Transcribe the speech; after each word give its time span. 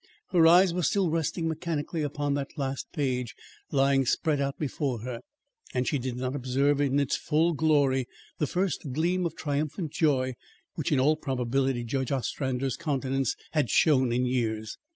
Her 0.31 0.47
eyes 0.47 0.73
were 0.73 0.81
still 0.81 1.11
resting 1.11 1.47
mechanically 1.47 2.01
upon 2.01 2.33
that 2.33 2.57
last 2.57 2.91
page 2.91 3.35
lying 3.69 4.07
spread 4.07 4.41
out 4.41 4.57
before 4.57 5.01
her, 5.01 5.21
and 5.75 5.87
she 5.87 5.99
did 5.99 6.17
not 6.17 6.35
observe 6.35 6.81
in 6.81 6.99
its 6.99 7.15
full 7.15 7.53
glory 7.53 8.07
the 8.39 8.47
first 8.47 8.93
gleam 8.93 9.27
of 9.27 9.35
triumphant 9.35 9.91
joy 9.91 10.33
which, 10.73 10.91
in 10.91 10.99
all 10.99 11.17
probability, 11.17 11.83
Judge 11.83 12.11
Ostrander's 12.11 12.77
countenance 12.77 13.35
had 13.51 13.69
shown 13.69 14.11
in 14.11 14.25
years. 14.25 14.79